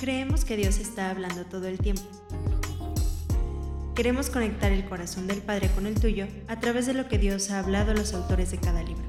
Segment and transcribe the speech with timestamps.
[0.00, 2.00] Creemos que Dios está hablando todo el tiempo.
[3.94, 7.50] Queremos conectar el corazón del Padre con el tuyo a través de lo que Dios
[7.50, 9.04] ha hablado a los autores de cada libro.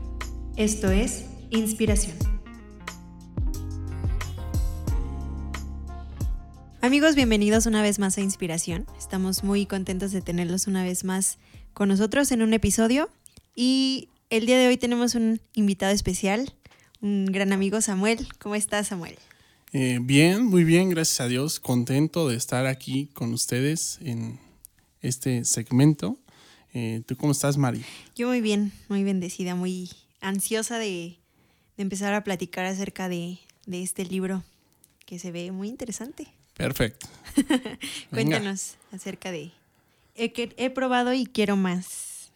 [0.57, 2.17] Esto es Inspiración.
[6.81, 8.85] Amigos, bienvenidos una vez más a Inspiración.
[8.97, 11.39] Estamos muy contentos de tenerlos una vez más
[11.73, 13.09] con nosotros en un episodio
[13.55, 16.53] y el día de hoy tenemos un invitado especial,
[16.99, 18.27] un gran amigo Samuel.
[18.39, 19.17] ¿Cómo estás, Samuel?
[19.73, 21.61] Eh, bien, muy bien, gracias a Dios.
[21.61, 24.37] Contento de estar aquí con ustedes en
[24.99, 26.17] este segmento.
[26.73, 27.81] Eh, ¿Tú cómo estás, Mari?
[28.13, 29.89] Yo muy bien, muy bendecida, muy
[30.19, 31.19] ansiosa de,
[31.77, 33.39] empezar a platicar acerca de,
[33.71, 34.43] este libro
[35.05, 36.27] que se ve muy interesante.
[36.57, 37.07] Perfecto.
[38.09, 39.51] Cuéntanos acerca de...
[40.15, 42.33] He, he probado y quiero más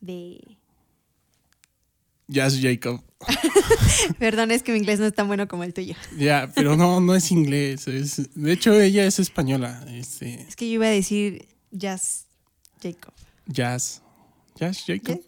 [0.00, 0.57] de
[2.28, 3.02] Jazz Jacob.
[4.18, 5.94] Perdón, es que mi inglés no es tan bueno como el tuyo.
[6.16, 7.86] Ya, pero no, no es inglés.
[7.86, 9.84] de hecho, ella es española.
[9.88, 10.42] Este.
[10.42, 12.26] Es que yo iba a decir Jazz
[12.82, 13.14] Jacob.
[13.46, 14.02] Jazz.
[14.54, 15.20] Jazz Jacob.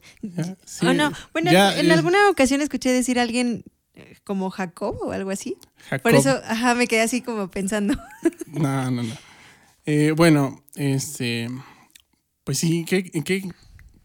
[0.82, 1.12] oh, no.
[1.32, 3.64] Bueno, en alguna ocasión escuché decir a alguien
[3.94, 5.56] eh, como Jacob o algo así.
[5.88, 6.02] Jacob.
[6.02, 7.94] Por eso, ajá, me quedé así como pensando.
[8.46, 9.14] No, no, no.
[9.86, 11.48] Eh, bueno, este.
[12.42, 13.48] Pues sí, ¿qué, qué,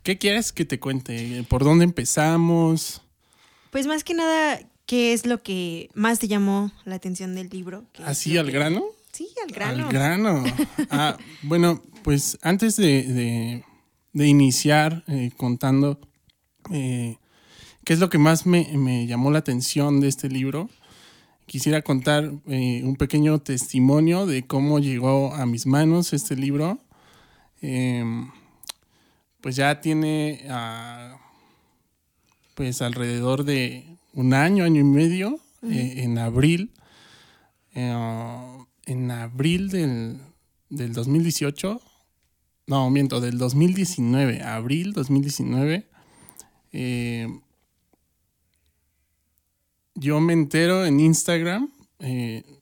[0.06, 1.44] ¿Qué quieres que te cuente?
[1.50, 3.02] ¿Por dónde empezamos?
[3.72, 7.86] Pues más que nada, ¿qué es lo que más te llamó la atención del libro?
[8.06, 8.86] ¿Así al grano?
[9.12, 9.88] Sí, al grano.
[9.88, 10.44] Al grano.
[10.92, 13.64] ah, bueno, pues antes de,
[14.14, 16.00] iniciar eh, contando
[16.72, 17.17] eh,
[17.84, 20.69] qué es lo que más me, llamó la atención de este libro,
[21.47, 26.78] quisiera contar eh, un pequeño testimonio de cómo llegó a mis manos este libro.
[29.46, 31.20] Pues ya tiene ah,
[32.56, 36.72] pues alrededor de un año, año y medio, eh, en abril,
[37.76, 37.94] eh,
[38.88, 40.20] en abril del,
[40.72, 41.80] del 2018,
[42.66, 45.90] no, miento, del 2019, abril 2019,
[46.74, 47.28] eh,
[49.94, 51.69] yo me entero en Instagram,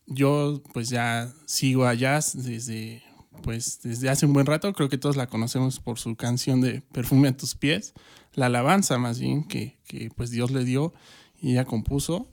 [0.05, 3.01] yo pues ya sigo a Jazz desde
[3.43, 6.81] pues desde hace un buen rato, creo que todos la conocemos por su canción de
[6.81, 7.93] Perfume a tus pies,
[8.33, 9.77] la alabanza más bien que,
[10.15, 10.93] pues Dios le dio
[11.39, 12.27] y ella compuso.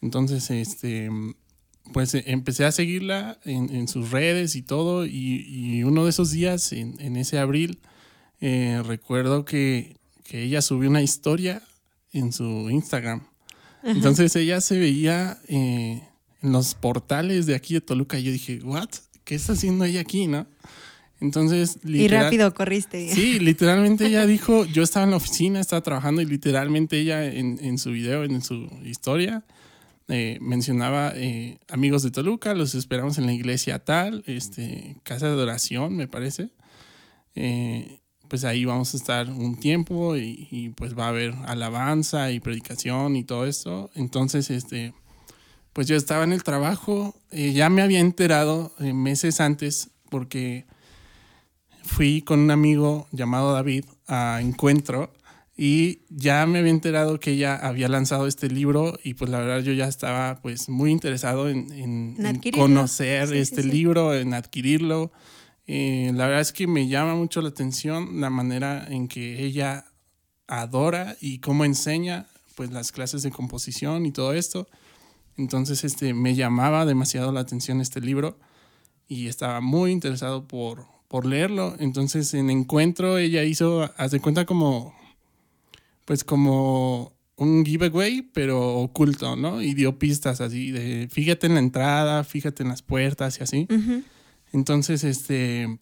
[0.00, 1.10] Entonces, este,
[1.92, 7.16] pues empecé a seguirla en, sus redes y todo y, uno de esos días, en,
[7.16, 7.78] ese abril,
[8.40, 9.96] eh, recuerdo que,
[10.30, 11.62] ella subió una historia
[12.12, 13.26] en su Instagram.
[13.82, 16.02] Entonces ella se veía eh,
[16.42, 18.90] en los portales de aquí de Toluca y yo dije, ¿what?
[19.28, 20.46] ¿Qué está haciendo ella aquí, no?
[21.20, 23.12] Entonces, y rápido corriste.
[23.12, 27.76] Sí, literalmente ella dijo, yo estaba en la oficina, estaba trabajando y literalmente ella en,
[27.76, 29.44] su video, en su historia,
[30.08, 35.32] eh, mencionaba eh, amigos de Toluca, los esperamos en la iglesia tal, este, casa de
[35.32, 36.48] adoración, me parece.
[37.34, 42.32] Eh, pues ahí vamos a estar un tiempo y, y, pues va a haber alabanza
[42.32, 43.90] y predicación y todo esto.
[43.94, 44.94] Entonces, este,
[45.78, 50.66] pues yo estaba en el trabajo, eh, ya me había enterado eh, meses antes porque
[51.84, 55.12] fui con un amigo llamado David a encuentro
[55.56, 59.60] y ya me había enterado que ella había lanzado este libro y pues la verdad
[59.60, 62.16] yo ya estaba pues muy interesado en,
[62.52, 65.12] conocer este libro, en adquirirlo.
[65.68, 69.84] Eh, la verdad es que me llama mucho la atención la manera en que ella
[70.48, 74.66] adora y cómo enseña pues las clases de composición y todo esto.
[75.38, 78.38] Entonces este, me llamaba demasiado la atención este libro
[79.06, 81.76] y estaba muy interesado por, por leerlo.
[81.78, 84.94] Entonces en encuentro ella hizo, haz de cuenta como,
[86.04, 89.62] pues como un giveaway, pero oculto, ¿no?
[89.62, 93.68] Y dio pistas así de, fíjate en la entrada, fíjate en las puertas y así.
[94.52, 95.78] Entonces, este,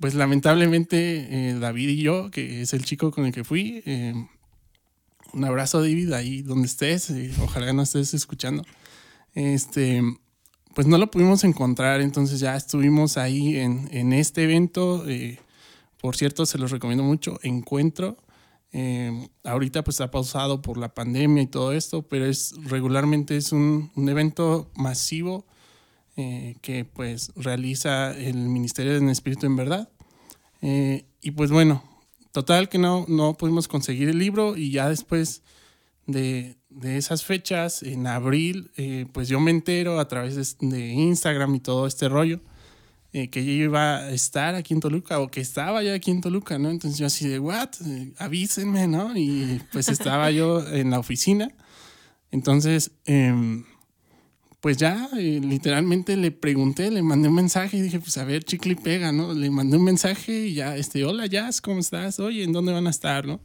[0.00, 4.12] pues lamentablemente eh, David y yo, que es el chico con el que fui, eh,
[5.32, 8.64] un abrazo David ahí donde estés, eh, ojalá no estés escuchando
[9.38, 10.02] este,
[10.74, 15.08] pues no lo pudimos encontrar, entonces ya estuvimos ahí en, este evento.
[15.08, 15.38] Eh,
[16.00, 18.16] por cierto, se los recomiendo mucho, Encuentro.
[18.72, 23.52] Eh, ahorita pues ha pausado por la pandemia y todo esto, pero es regularmente es
[23.52, 25.46] un, evento masivo
[26.16, 29.88] eh, que pues realiza el Ministerio del Espíritu en Verdad.
[30.60, 31.84] y pues bueno,
[32.32, 35.42] total que no, no pudimos conseguir el libro y ya después
[36.06, 41.54] de, de esas fechas, en abril, eh, pues yo me entero a través de, Instagram
[41.54, 42.40] y todo este rollo,
[43.12, 46.20] eh, que yo iba a estar aquí en Toluca o que estaba ya aquí en
[46.20, 46.70] Toluca, ¿no?
[46.70, 47.70] Entonces yo así de, ¿what?
[47.86, 49.16] Eh, avísenme, ¿no?
[49.16, 51.48] Y pues estaba yo en la oficina.
[52.30, 53.64] Entonces, em,
[54.60, 58.72] pues ya literalmente le pregunté, le mandé un mensaje y dije, pues a ver, chicle
[58.72, 59.32] y pega, ¿no?
[59.32, 62.20] Le mandé un mensaje y ya, este, hola Jazz, ¿cómo estás?
[62.20, 63.40] Oye, ¿en dónde van a estar, no?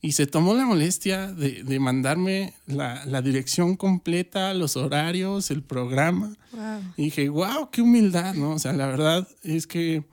[0.00, 6.36] Y se tomó la molestia de, mandarme la, dirección completa, los horarios, el programa.
[6.96, 8.52] Y dije, wow, qué humildad, ¿no?
[8.52, 10.04] O sea, la verdad es que,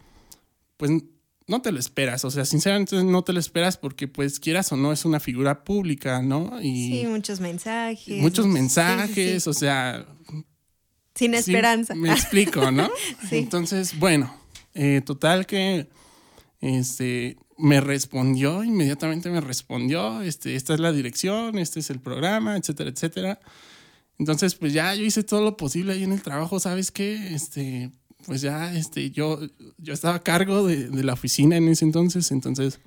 [0.77, 0.91] pues,
[1.47, 2.25] no te lo esperas.
[2.25, 5.63] O sea, sinceramente no te lo esperas porque, pues, quieras o no, es una figura
[5.63, 6.59] pública, ¿no?
[6.61, 8.21] Y sí, muchos mensajes.
[8.21, 10.05] Muchos mensajes, o sea...
[11.15, 11.93] Sin esperanza.
[11.93, 12.89] me explico, ¿no?
[13.31, 14.35] Entonces, bueno,
[14.73, 15.87] eh, total que,
[16.59, 22.57] este, me respondió, inmediatamente me respondió, este, esta es la dirección, este es el programa,
[22.57, 23.39] etcétera, etcétera.
[24.19, 27.33] Entonces, pues ya yo hice todo lo posible ahí en el trabajo, ¿sabes qué?
[27.33, 27.91] Este,
[28.25, 29.39] pues ya, este, yo,
[29.77, 32.79] yo estaba a cargo de, de la oficina en ese entonces, entonces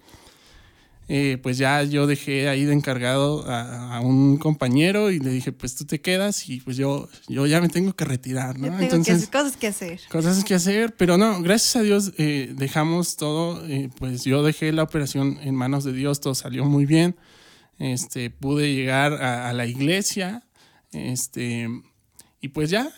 [1.09, 5.77] eh, pues ya yo dejé ahí de encargado a, un compañero y le dije, pues
[5.77, 8.77] tú te quedas y pues yo, yo ya me tengo que retirar, ¿no?
[8.81, 10.01] Entonces, cosas que hacer.
[10.11, 14.73] Cosas que hacer, pero no, gracias a Dios eh, dejamos todo, eh, pues yo dejé
[14.73, 17.17] la operación en manos de Dios, todo salió muy bien,
[17.79, 20.43] este, pude llegar a, la iglesia,
[20.91, 21.69] este,
[22.41, 22.91] y pues ya,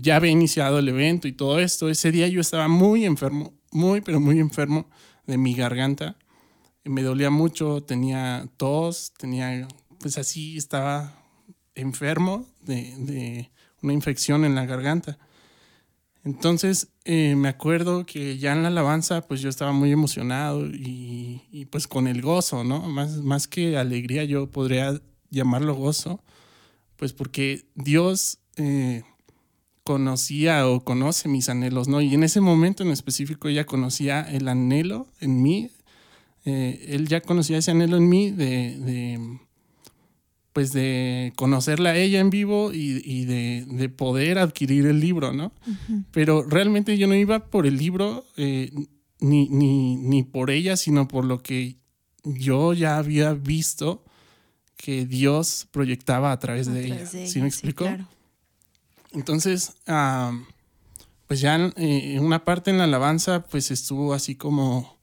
[0.00, 4.02] ya había iniciado el evento y todo esto, ese día yo estaba muy enfermo, muy,
[4.02, 4.88] pero muy enfermo
[5.26, 6.16] de mi garganta
[6.88, 9.68] me dolía mucho, tenía tos, tenía,
[10.00, 11.22] pues así estaba
[11.74, 13.50] enfermo de,
[13.82, 15.18] una infección en la garganta.
[16.24, 21.66] Entonces eh, me acuerdo que ya en la alabanza pues yo estaba muy emocionado y,
[21.70, 22.80] pues con el gozo, ¿no?
[22.88, 25.00] Más, más que alegría yo podría
[25.30, 26.22] llamarlo gozo,
[26.96, 29.04] pues porque Dios eh,
[29.84, 32.00] conocía o conoce mis anhelos, ¿no?
[32.00, 35.70] Y en ese momento en específico ella conocía el anhelo en mí
[36.48, 39.38] eh, él ya conocía ese anhelo en mí de,
[40.52, 45.52] pues de conocerla a ella en vivo y, de, poder adquirir el libro, ¿no?
[46.10, 48.70] Pero realmente yo no iba por el libro eh,
[49.20, 51.76] ni, ni, por ella, sino por lo que
[52.24, 54.04] yo ya había visto
[54.76, 57.06] que Dios proyectaba a través, de, ella.
[57.06, 57.86] ¿Sí me explicó?
[59.12, 59.74] Entonces,
[61.26, 64.97] pues ya en, eh, una parte en la alabanza, pues estuvo así como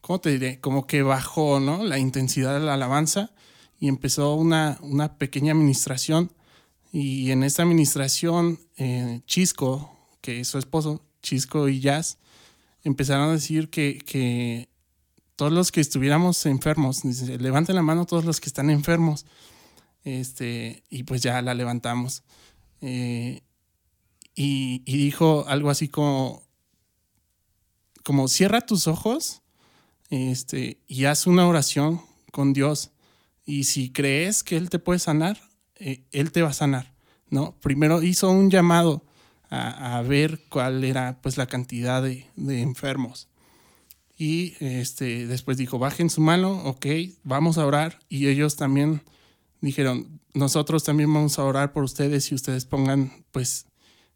[0.00, 0.60] ¿cómo te diré?
[0.60, 1.84] Como que bajó, ¿no?
[1.84, 3.32] La intensidad de la alabanza
[3.80, 6.32] y empezó una, una pequeña administración.
[6.92, 12.18] Y en esta administración, eh, Chisco, que es su esposo, Chisco y Jazz,
[12.84, 14.68] empezaron a decir que, que
[15.36, 19.24] todos los que estuviéramos enfermos, levanten la mano todos los que están enfermos.
[20.04, 22.22] Este, y pues ya la levantamos.
[22.82, 23.42] Eh,
[24.34, 26.42] y, y, dijo algo así como,
[28.04, 29.39] como cierra tus ojos
[30.10, 32.02] este, y haz una oración
[32.32, 32.90] con Dios.
[33.46, 35.40] Y si crees que Él te puede sanar,
[35.76, 36.92] eh, Él te va a sanar,
[37.30, 37.56] ¿no?
[37.60, 39.04] Primero hizo un llamado
[39.48, 43.28] a, ver cuál era pues la cantidad de, enfermos.
[44.16, 46.86] Y este, después dijo, bajen su mano, ok,
[47.24, 47.98] vamos a orar.
[48.08, 49.02] Y ellos también
[49.60, 53.66] dijeron, nosotros también vamos a orar por ustedes y ustedes pongan pues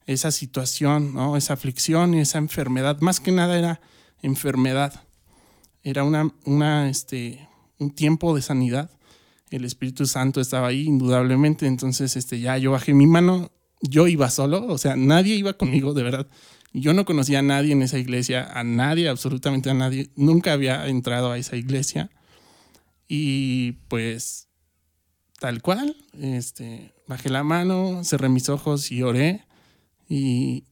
[0.06, 1.37] esa situación, ¿no?
[1.37, 3.00] Esa aflicción y esa enfermedad.
[3.00, 3.81] Más que nada era
[4.23, 5.04] enfermedad
[5.84, 7.46] era una, una, este,
[7.78, 8.90] un tiempo de sanidad.
[9.50, 11.66] El Espíritu Santo estaba ahí, indudablemente.
[11.66, 13.53] Entonces, este, ya yo bajé mi mano.
[13.82, 16.26] Yo iba solo, o sea, nadie iba conmigo, de verdad.
[16.72, 20.10] Yo no conocía a nadie en esa iglesia, a nadie, absolutamente a nadie.
[20.17, 22.10] Nunca había entrado a esa iglesia.
[23.06, 24.48] Y pues,
[25.38, 29.44] tal cual, este, bajé la mano, cerré mis ojos y oré.
[30.08, 30.64] Y,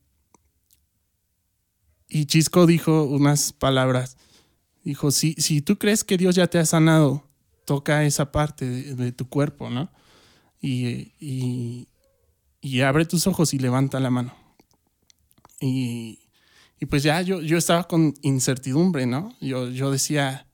[2.09, 4.17] y Chisco dijo unas palabras
[4.85, 7.29] Dijo, si, si tú crees que Dios ya te ha sanado,
[7.65, 9.91] toca esa parte de, tu cuerpo, ¿no?
[10.61, 11.13] Y,
[12.61, 14.35] y, abre tus ojos y levanta la mano.
[15.61, 16.19] Y,
[16.81, 19.35] y, pues ya yo, yo estaba con incertidumbre, ¿no?
[19.41, 20.47] Yo, yo decía,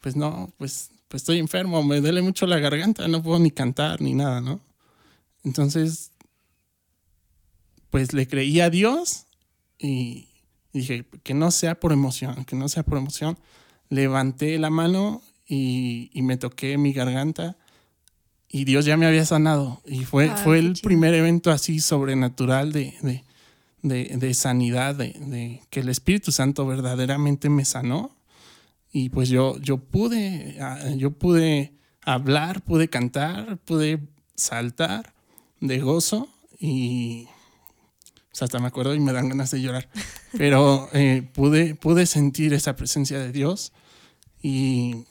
[0.00, 4.00] pues no, pues, pues estoy enfermo, me duele mucho la garganta, no puedo ni cantar
[4.00, 4.60] ni nada, ¿no?
[5.44, 6.12] Entonces,
[7.90, 9.26] pues le creí a Dios
[9.78, 10.29] y,
[10.72, 13.38] dije, que no sea por emoción, que no sea por emoción.
[13.88, 17.56] Levanté la mano y, me toqué mi garganta
[18.48, 19.80] y Dios ya me había sanado.
[19.84, 23.22] Y fue, fue el primer evento así sobrenatural de,
[23.82, 28.16] de, sanidad, de, que el Espíritu Santo verdaderamente me sanó.
[28.92, 34.00] Y pues yo, yo pude, ah, yo pude hablar, pude cantar, pude
[34.34, 35.14] saltar
[35.60, 37.28] de gozo y
[38.32, 39.88] o sea, hasta me acuerdo y me dan ganas de llorar.
[40.38, 43.72] Pero eh, pude, pude sentir esa presencia de Dios
[44.40, 45.04] y,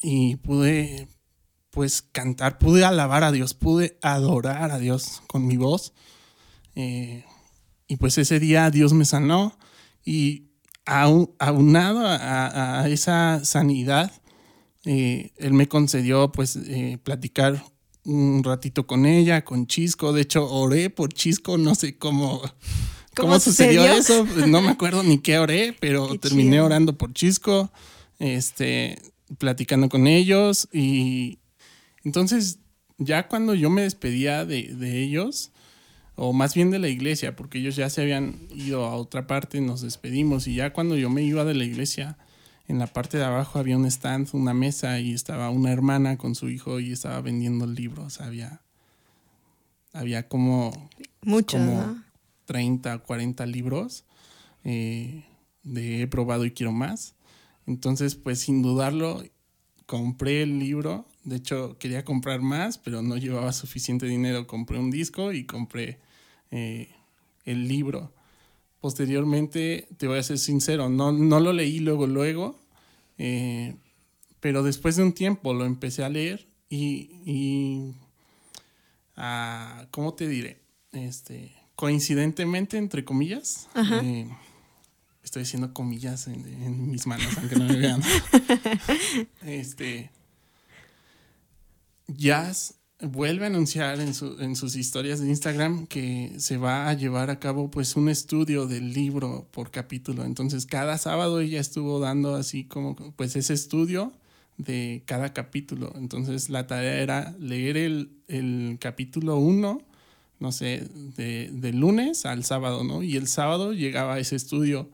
[0.00, 1.08] y pude
[1.70, 5.92] pues cantar, pude alabar a Dios, pude adorar a Dios con mi voz.
[6.74, 7.24] Eh,
[7.86, 9.56] y pues ese día Dios me sanó
[10.04, 10.48] y
[10.84, 14.10] aunado a, esa sanidad,
[14.84, 16.58] eh, Él me concedió pues
[17.04, 17.62] platicar
[18.04, 20.12] un ratito con ella, con Chisco.
[20.12, 22.42] De hecho, oré por Chisco, no sé cómo,
[23.16, 24.26] cómo, sucedió, eso.
[24.46, 27.72] No me acuerdo ni qué oré, pero terminé orando por Chisco,
[28.18, 28.98] este,
[29.38, 31.38] platicando con ellos y,
[32.04, 32.58] entonces,
[32.98, 35.52] ya cuando yo me despedía de, ellos,
[36.14, 39.60] o más bien de la iglesia, porque ellos ya se habían ido a otra parte,
[39.60, 42.18] nos despedimos, y ya cuando yo me iba de la iglesia,
[42.68, 46.34] en la parte de abajo había un stand, una mesa, y estaba una hermana con
[46.34, 48.20] su hijo y estaba vendiendo libros.
[48.20, 48.62] Había,
[49.92, 50.90] había como,
[51.22, 52.02] Muchos, como
[52.46, 54.04] 30, 40 libros
[54.64, 55.24] eh,
[55.62, 57.14] de he probado y quiero más.
[57.66, 59.22] Entonces, pues sin dudarlo,
[59.86, 64.46] compré el libro de hecho, quería comprar más, pero no llevaba suficiente dinero.
[64.46, 66.00] Compré un disco y compré
[66.50, 66.88] eh,
[67.44, 68.12] el libro.
[68.82, 72.58] Posteriormente, te voy a ser sincero, no, no lo leí luego, luego,
[73.16, 73.76] eh,
[74.40, 77.94] pero después de un tiempo lo empecé a leer y, y
[79.16, 80.58] ah, ¿cómo te diré?
[80.90, 83.68] Este, coincidentemente, entre comillas,
[84.02, 84.28] eh,
[85.22, 88.02] estoy haciendo comillas en, en, mis manos, aunque no me vean.
[89.42, 90.10] este,
[92.08, 97.38] Jazz vuelve a anunciar en, sus historias de Instagram que se va a llevar a
[97.38, 100.24] cabo pues un estudio del libro por capítulo.
[100.24, 104.12] Entonces cada sábado ella estuvo dando así como pues ese estudio
[104.56, 105.92] de cada capítulo.
[105.96, 109.82] Entonces la tarea era leer el, capítulo 1,
[110.38, 113.02] no sé, de, de, lunes al sábado, ¿no?
[113.02, 114.88] Y el sábado llegaba ese estudio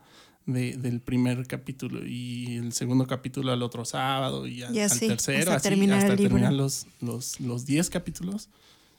[0.53, 5.99] del primer capítulo y el segundo capítulo al otro sábado y, al tercero, hasta terminar,
[5.99, 8.49] hasta terminar los 10 los, diez capítulos.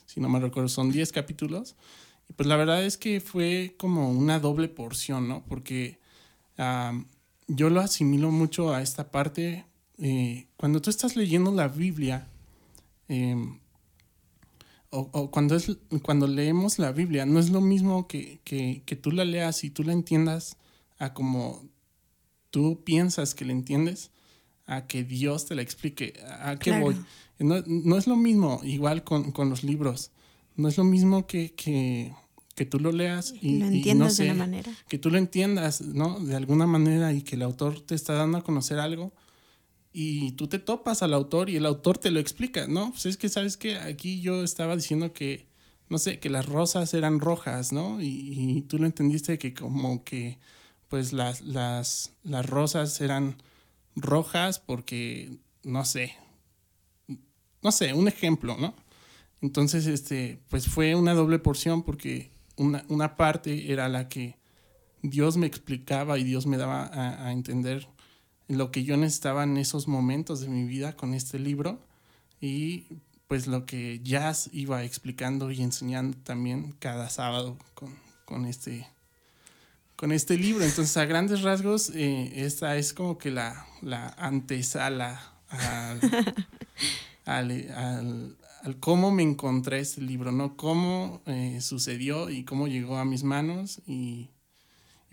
[0.06, 1.76] Si no me recuerdo, son 10 capítulos.
[2.28, 5.44] Y pues la verdad es que fue como una doble porción, ¿no?
[5.48, 5.98] Porque
[7.48, 9.64] yo lo asimilo mucho a esta parte.
[9.98, 12.26] Eh, cuando tú estás leyendo la Biblia,
[13.08, 13.58] em,
[14.90, 19.12] o, cuando, es, cuando leemos la Biblia, no es lo mismo que, que, que tú
[19.12, 20.56] la leas y tú la entiendas
[21.00, 21.68] a como
[22.50, 24.12] tú piensas que le entiendes,
[24.66, 26.20] a que Dios te la explique.
[26.40, 26.96] ¿A qué voy?
[27.38, 30.12] No, es lo mismo, igual con, los libros.
[30.56, 32.14] No es lo mismo que, que,
[32.66, 34.70] tú lo leas y, lo entiendas de una manera.
[34.88, 36.20] Que tú lo entiendas, ¿no?
[36.20, 39.12] De alguna manera y que el autor te está dando a conocer algo
[39.92, 42.90] y tú te topas al autor y el autor te lo explica, ¿no?
[42.90, 45.48] Pues es que, ¿sabes que Aquí yo estaba diciendo que,
[45.88, 48.02] no sé, que las rosas eran rojas, ¿no?
[48.02, 50.38] y tú lo entendiste que como que
[50.90, 53.36] pues las, las, las rosas eran
[53.94, 56.16] rojas porque, no sé,
[57.62, 58.74] no sé, un ejemplo, ¿no?
[59.40, 64.36] Entonces, este, pues fue una doble porción porque una, una parte era la que
[65.02, 67.88] Dios me explicaba y Dios me daba a, entender
[68.48, 71.78] lo que yo necesitaba en esos momentos de mi vida con este libro
[72.40, 72.86] y
[73.28, 77.94] pues lo que Jazz iba explicando y enseñando también cada sábado con,
[78.24, 78.88] con este
[80.00, 80.64] con este libro.
[80.64, 85.20] Entonces, a grandes rasgos, eh, esta es como que la, la antesala
[87.26, 88.34] al,
[88.80, 90.56] cómo me encontré este libro, ¿no?
[90.56, 93.82] Cómo eh, sucedió y cómo llegó a mis manos.
[93.86, 94.30] Y,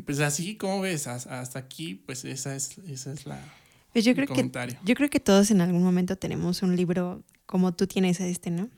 [0.05, 3.43] pues así, como ves, hasta aquí, pues esa es, esa es la...
[3.91, 7.73] Pues yo creo, que, yo creo que todos en algún momento tenemos un libro como
[7.73, 8.69] tú tienes este, ¿no?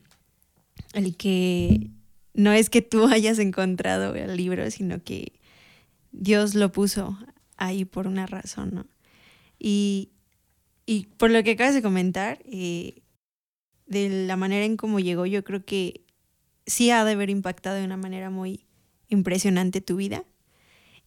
[0.92, 1.90] El que
[2.34, 5.39] no es que tú hayas encontrado el libro, sino que
[6.12, 7.18] Dios lo puso
[7.56, 8.86] ahí por una razón, ¿no?
[9.58, 10.12] Y,
[11.18, 13.02] por lo que acabas de comentar, eh,
[13.86, 16.04] de la manera en cómo llegó, yo creo que
[16.66, 18.66] sí ha de haber impactado de una manera muy
[19.08, 20.24] impresionante tu vida.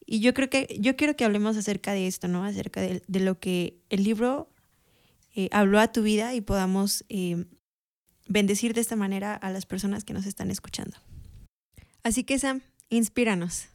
[0.05, 2.43] Y yo creo que, yo quiero que hablemos acerca de esto, ¿no?
[2.43, 4.49] Acerca de, lo que el libro
[5.35, 7.45] eh, habló a tu vida y podamos eh,
[8.27, 10.97] bendecir de esta manera a las personas que nos están escuchando.
[12.03, 13.67] Así que Sam, inspíranos.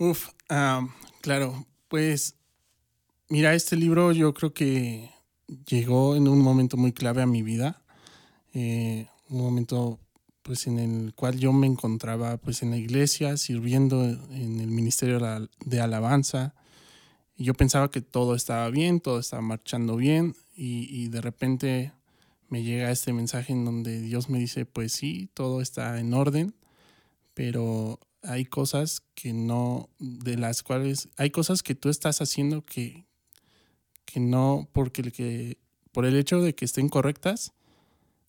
[0.00, 0.28] Uf,
[1.22, 2.36] claro, pues
[3.28, 5.10] mira, este libro yo creo que
[5.66, 7.82] llegó en un momento muy clave a mi vida,
[8.54, 9.98] eh, un momento
[10.42, 15.20] pues en el cual yo me encontraba pues en la iglesia sirviendo en el ministerio
[15.64, 16.54] de alabanza
[17.36, 21.92] y yo pensaba que todo estaba bien, todo estaba marchando bien y, y de repente
[22.48, 26.54] me llega este mensaje en donde Dios me dice pues sí, todo está en orden,
[27.34, 33.06] pero hay cosas que no, de las cuales, hay cosas que tú estás haciendo que,
[34.04, 35.58] que no, porque el que,
[35.92, 37.52] por el hecho de que estén correctas,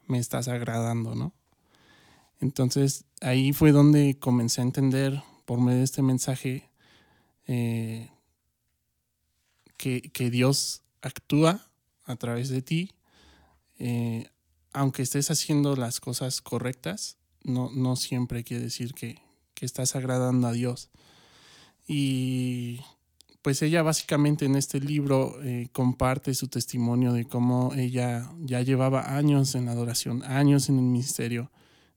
[0.08, 1.34] me estás agradando, ¿no?
[2.40, 6.70] Entonces ahí fue donde comencé a entender por medio de este mensaje
[7.48, 8.10] eh,
[9.78, 11.70] que, Dios actúa
[12.06, 12.92] a través de ti,
[13.78, 14.30] eh,
[14.74, 19.22] aunque estés haciendo las cosas correctas, no, no siempre quiere decir que,
[19.60, 20.90] que estás agradando a Dios.
[21.88, 22.80] Y
[23.42, 29.18] pues ella básicamente en este libro eh, comparte su testimonio de cómo ella ya llevaba
[29.18, 31.52] años en la adoración, años en el ministerio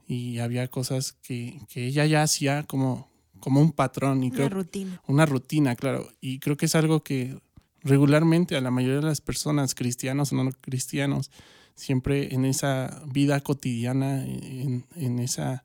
[0.06, 3.08] y había cosas que, ella ya hacía como,
[3.40, 4.24] como un patrón.
[4.24, 5.02] Y una rutina.
[5.06, 6.08] Una rutina, claro.
[6.20, 7.38] Y creo que es algo que
[7.82, 11.30] regularmente a la mayoría de las personas, cristianos o no cristianos,
[11.74, 15.64] siempre en esa vida cotidiana, en, en esa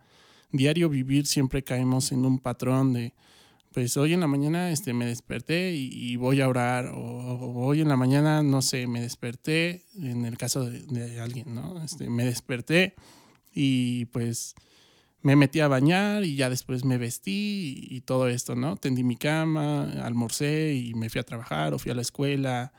[0.52, 3.14] diario vivir, siempre caemos en un patrón de
[3.78, 7.88] pues hoy en la mañana este, me desperté y, voy a orar, o, hoy en
[7.90, 11.84] la mañana, no sé, me desperté, en el caso de, alguien, ¿no?
[11.84, 12.96] Este, me desperté
[13.54, 14.56] y pues
[15.22, 18.78] me metí a bañar y ya después me vestí y, todo esto, ¿no?
[18.78, 22.74] Tendí mi cama, almorcé y me fui a trabajar o fui a la escuela.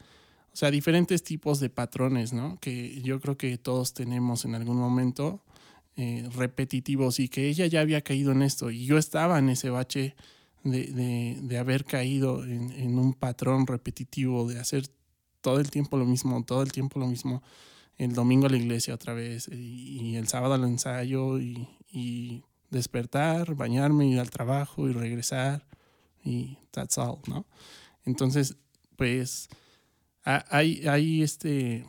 [0.52, 2.58] O sea, diferentes tipos de patrones, ¿no?
[2.58, 5.44] Que yo creo que todos tenemos en algún momento
[6.00, 9.68] eh, repetitivos y que ella ya había caído en esto y yo estaba en ese
[9.68, 10.14] bache
[10.62, 14.86] de, haber caído en, un patrón repetitivo, de hacer
[15.40, 17.42] todo el tiempo lo mismo, todo el tiempo lo mismo,
[17.96, 24.06] el domingo a la iglesia otra vez y, el sábado al ensayo y, despertar, bañarme,
[24.06, 25.66] ir al trabajo y regresar
[26.22, 27.44] y that's all, ¿no?
[28.04, 28.54] Entonces,
[28.94, 29.48] pues
[30.22, 31.84] hay, hay este,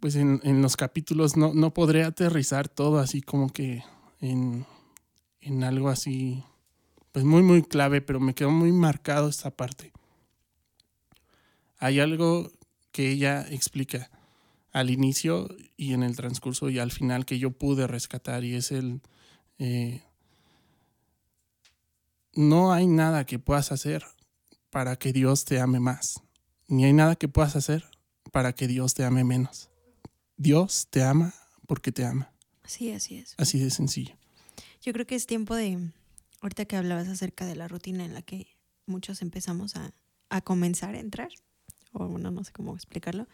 [0.00, 3.84] pues en, los capítulos no, no podré aterrizar todo así como que
[4.20, 4.66] en,
[5.40, 6.42] en algo así
[7.12, 9.92] pues muy, muy clave, pero me quedó muy marcado esta parte.
[11.78, 12.50] Hay algo
[12.92, 14.10] que ella explica
[14.72, 18.70] al inicio y en el transcurso y al final que yo pude rescatar y es
[18.70, 19.00] el...
[19.58, 20.02] Eh,
[22.34, 24.04] no hay nada que puedas hacer
[24.70, 26.22] para que Dios te ame más,
[26.68, 27.84] ni hay nada que puedas hacer
[28.30, 29.69] para que Dios te ame menos.
[30.40, 31.34] Dios te ama
[31.66, 32.32] porque te ama.
[32.64, 33.34] Sí, así es.
[33.36, 34.16] Así de sencillo.
[34.80, 35.92] Yo creo que es tiempo de,
[36.40, 39.92] ahorita que hablabas acerca de la rutina en la que muchos empezamos a,
[40.42, 41.28] comenzar a entrar,
[41.92, 43.28] o bueno, no sé cómo explicarlo,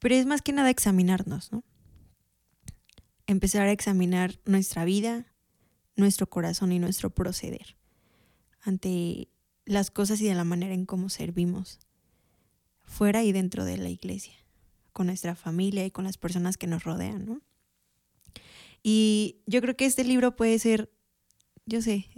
[0.00, 1.62] pero es más que nada examinarnos, ¿no?
[3.28, 5.26] Empezar a examinar nuestra vida,
[5.94, 7.76] nuestro corazón y nuestro proceder
[8.62, 9.28] ante
[9.66, 11.78] las cosas y de la manera en cómo servimos,
[12.82, 14.39] fuera y dentro de la iglesia,
[14.92, 17.42] con nuestra familia y con las personas que nos rodean, ¿no?
[18.82, 20.90] Y yo creo que este libro puede ser,
[21.66, 22.08] yo sé,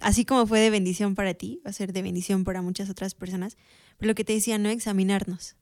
[0.00, 3.14] así como fue de bendición para ti, va a ser de bendición para muchas otras
[3.14, 3.56] personas.
[3.98, 5.56] Pero lo que te decía, no examinarnos.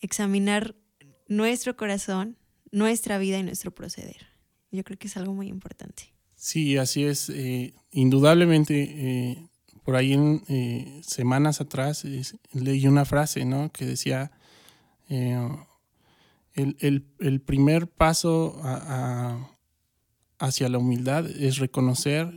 [0.00, 0.74] Examinar
[1.28, 2.36] nuestro corazón,
[2.70, 4.26] nuestra vida y nuestro proceder.
[4.70, 6.14] Yo creo que es algo muy importante.
[6.34, 7.28] Sí, así es.
[7.30, 9.48] Eh, indudablemente, eh,
[9.84, 12.04] por ahí en eh, semanas atrás
[12.52, 13.70] leí una frase, ¿no?
[13.70, 14.32] Que decía,
[16.54, 18.60] el, primer paso
[20.38, 22.36] hacia la humildad es reconocer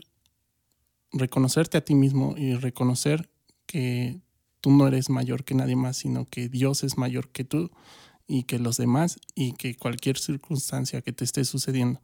[1.15, 3.29] reconocerte a ti mismo y reconocer
[3.65, 4.21] que
[4.61, 7.71] tú no eres mayor que nadie más, sino que Dios es mayor que tú
[8.27, 12.01] y que los demás y que cualquier circunstancia que te esté sucediendo.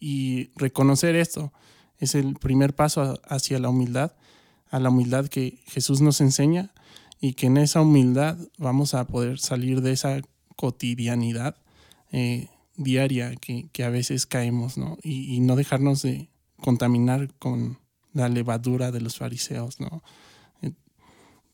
[0.00, 1.52] Y reconocer esto
[1.98, 4.12] es el primer paso hacia la humildad,
[4.70, 6.72] a la humildad que Jesús nos enseña
[7.20, 10.20] y que en esa humildad vamos a poder salir de esa
[10.56, 11.56] cotidianidad
[12.12, 14.98] eh, diaria que, a veces caemos, ¿no?
[15.02, 16.28] y no dejarnos de
[16.60, 17.78] contaminar con
[18.12, 20.02] la levadura de los fariseos, ¿no?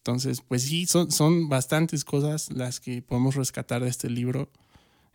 [0.04, 4.50] Entonces, pues sí, son, son bastantes cosas las que podemos rescatar de este libro.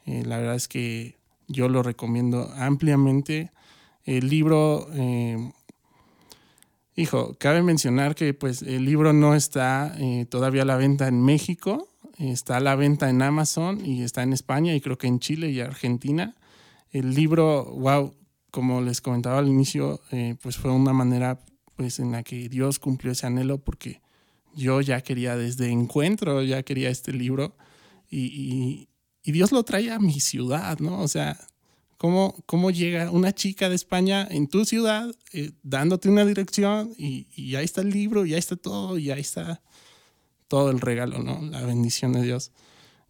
[0.07, 3.51] Eh, la verdad es que yo lo recomiendo ampliamente.
[4.03, 5.51] El libro, eh,
[6.95, 11.23] hijo, cabe mencionar que pues el libro no está eh, todavía a la venta en
[11.23, 15.19] México, está a la venta en Amazon y está en España y creo que en
[15.19, 16.35] Chile y Argentina.
[16.91, 18.13] El libro, wow,
[18.51, 21.39] como les comentaba al inicio, eh, pues fue una manera
[21.75, 24.01] pues en la que Dios cumplió ese anhelo porque
[24.55, 27.55] yo ya quería desde encuentro, ya quería este libro
[28.09, 28.87] y,
[29.23, 31.01] Dios lo trae a mi ciudad, ¿no?
[31.01, 31.37] O sea,
[31.99, 37.27] ¿cómo, cómo llega una chica de España en tu ciudad eh, dándote una dirección y,
[37.35, 39.61] y ahí está el libro, y ahí está todo, y ahí está
[40.47, 41.41] todo el regalo, ¿no?
[41.41, 42.51] La bendición de Dios.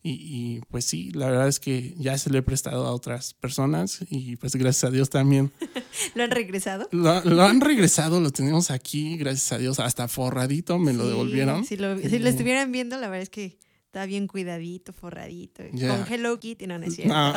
[0.02, 4.00] Y, pues sí, la verdad es que ya se lo he prestado a otras personas
[4.10, 5.52] y pues gracias a Dios también.
[6.16, 6.88] ¿Lo han regresado?
[6.92, 11.66] Lo, han regresado, lo tenemos aquí, gracias a Dios, hasta forradito me lo devolvieron.
[11.66, 15.64] Si lo, si lo estuvieran viendo, la verdad es que Está bien cuidadito, forradito.
[15.72, 17.12] Con Hello Kitty, no, no es cierto.
[17.16, 17.34] No.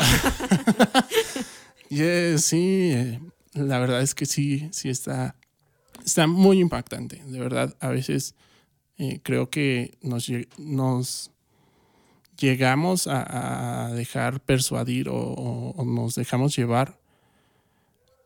[1.89, 3.21] Yes, sí, eh,
[3.55, 5.35] la verdad es que sí, sí está,
[6.05, 7.23] está muy impactante.
[7.25, 8.35] De verdad, a veces
[8.99, 11.31] eh, creo que nos, lle- nos
[12.39, 16.99] llegamos a, a dejar persuadir o, o- o nos dejamos llevar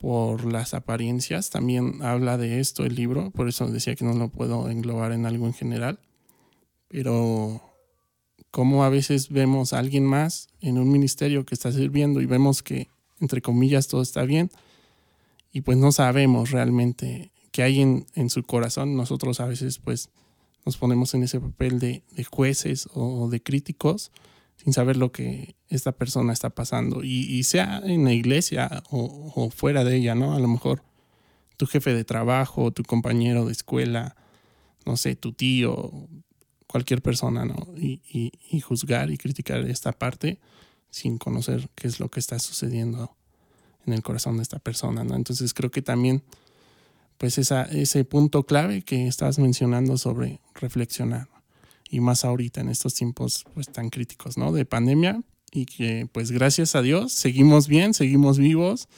[0.00, 1.50] por las apariencias.
[1.50, 5.26] También habla de esto el libro, por eso decía que no lo puedo englobar en
[5.26, 6.00] algo en general.
[6.88, 7.60] Pero
[8.56, 12.62] como a veces vemos a alguien más en un ministerio que está sirviendo y vemos
[12.62, 12.88] que,
[13.20, 14.50] entre comillas, todo está bien
[15.52, 18.96] y pues no sabemos realmente qué hay en, en su corazón.
[18.96, 20.08] Nosotros a veces pues
[20.64, 24.10] nos ponemos en ese papel de, jueces o de críticos
[24.56, 29.84] sin saber lo que esta persona está pasando y, sea en la iglesia o fuera
[29.84, 30.32] de ella, ¿no?
[30.32, 30.82] A lo mejor
[31.58, 34.16] tu jefe de trabajo, tu compañero de escuela,
[34.86, 36.08] no sé, tu tío,
[36.76, 37.56] cualquier persona, ¿no?
[37.78, 40.38] Y, y- y juzgar y criticar esta parte
[40.90, 43.16] sin conocer qué es lo que está sucediendo
[43.86, 45.14] en el corazón de esta persona, ¿no?
[45.14, 46.22] Entonces creo que también,
[47.18, 51.28] pues esa, ese punto clave que estás mencionando sobre reflexionar,
[51.88, 54.52] y más ahorita en estos tiempos pues tan críticos, ¿no?
[54.52, 58.88] De pandemia y que pues gracias a Dios seguimos bien, seguimos vivos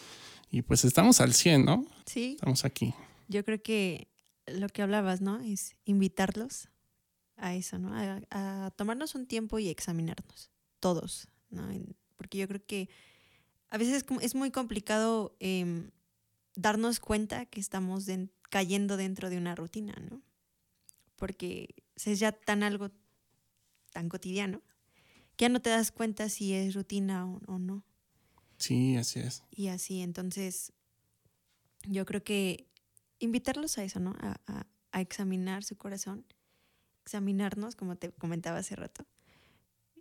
[0.50, 1.86] y pues estamos al 100, ¿no?
[2.06, 2.92] Sí, Estamos aquí.
[3.28, 4.08] yo creo que
[4.46, 5.38] lo que hablabas, ¿no?
[5.40, 6.68] Es invitarlos
[7.38, 7.94] a eso, ¿no?
[7.94, 8.20] A,
[8.66, 11.68] a tomarnos un tiempo y examinarnos, todos, ¿no?
[12.16, 12.88] Porque yo creo que
[13.70, 15.90] a veces es muy complicado em,
[16.54, 18.06] darnos cuenta que estamos
[18.50, 20.22] cayendo dentro de una rutina, ¿no?
[21.16, 21.74] Porque
[22.04, 22.90] es ya tan algo
[23.92, 24.62] tan cotidiano
[25.36, 27.84] que ya no te das cuenta si es rutina o, o no.
[28.56, 29.44] Sí, así es.
[29.50, 30.72] Y así, entonces,
[31.86, 32.66] yo creo que
[33.18, 34.14] invitarlos a eso, ¿no?
[34.20, 36.24] A, a- a examinar su corazón,
[37.08, 39.06] examinarnos, como te comentaba hace rato.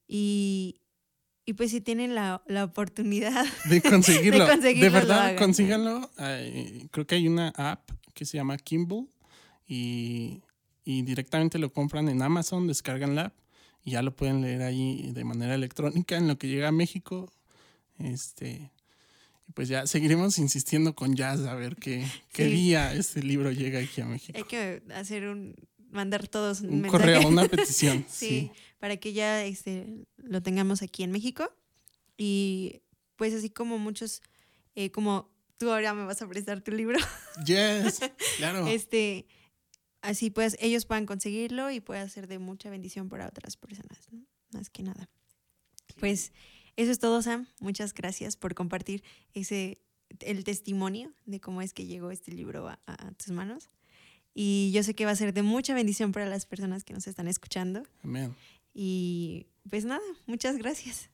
[0.07, 0.81] Y,
[1.45, 4.43] y pues si tienen la, la oportunidad, De conseguirlo.
[4.45, 6.09] De conseguirlo, De verdad, consíganlo.
[6.91, 9.07] Creo que hay una app que se llama Kimball
[9.67, 10.41] y,
[10.83, 13.33] y directamente lo compran en Amazon, descargan la app
[13.85, 17.31] y ya lo pueden leer ahí de manera electrónica en lo que llega a México.
[17.99, 18.69] Este,
[19.53, 22.51] pues ya seguiremos insistiendo con Jazz a ver qué, qué Sí.
[22.51, 24.37] día este libro llega aquí a México.
[24.37, 25.55] hay que hacer un,
[25.97, 27.03] mandar todos un, Un mensaje.
[27.03, 28.05] correo, una petición.
[28.07, 28.51] sí, sí.
[28.79, 31.51] para que ya este, lo tengamos aquí en México.
[32.17, 32.81] Y
[33.17, 34.21] pues así como muchos,
[34.75, 36.97] eh, como tú ahora me vas a prestar tu libro.
[37.45, 37.99] Yes,
[38.37, 38.67] claro.
[38.67, 39.25] este
[40.01, 44.25] así pues ellos puedan conseguirlo y pueda ser de mucha bendición para otras personas, ¿no?
[44.53, 45.09] Más que nada.
[45.99, 46.31] Pues
[46.75, 47.47] eso es todo, Sam.
[47.59, 49.81] Muchas gracias por compartir ese
[50.21, 53.69] el testimonio de cómo es que llegó este libro a, a tus manos.
[54.39, 57.07] Y yo sé que va a ser de mucha bendición para las personas que nos
[57.07, 57.81] están escuchando.
[58.03, 58.35] Amén.
[58.71, 61.09] Y pues nada, muchas gracias.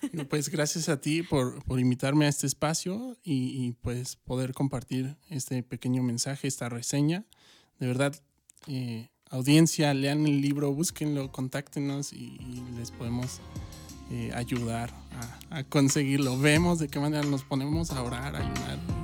[0.30, 5.16] Pues gracias a ti por, por invitarme a este espacio y, y, pues poder compartir
[5.28, 7.24] este pequeño mensaje, esta reseña.
[7.80, 8.14] De verdad,
[8.68, 13.40] eh, audiencia, lean el libro, búsquenlo, contáctenos y, y les podemos
[14.12, 14.94] eh, ayudar
[15.50, 16.38] a, a conseguirlo.
[16.38, 18.97] Vemos de qué manera nos ponemos a orar, a ayunar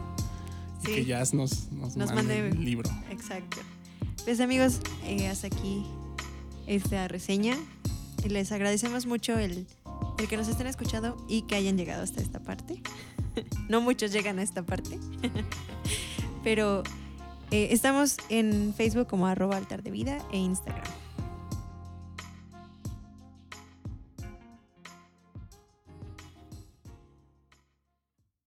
[0.85, 0.94] y Sí.
[0.94, 2.90] que Jazz nos, nos, Nos mande mande- el libro.
[3.11, 3.59] Exacto.
[4.25, 5.85] Pues amigos, eh, hasta aquí
[6.66, 7.57] esta reseña.
[8.29, 9.66] Les agradecemos mucho el,
[10.18, 12.83] el que nos estén escuchando y que hayan llegado hasta esta parte.
[13.68, 14.99] no muchos llegan a esta parte.
[16.42, 16.83] Pero
[17.51, 20.85] eh, estamos en Facebook como arroba altar de vida e Instagram.